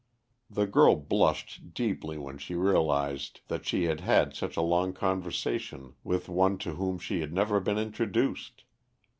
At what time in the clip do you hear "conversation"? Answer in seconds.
4.93-5.93